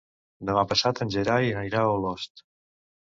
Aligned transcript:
Demà 0.49 0.61
passat 0.69 1.01
en 1.05 1.11
Gerai 1.15 1.51
anirà 1.59 1.83
a 1.83 1.91
Olost. 1.99 2.43